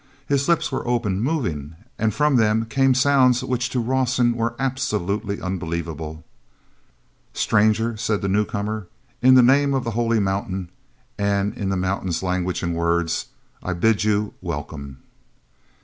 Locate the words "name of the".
9.43-9.91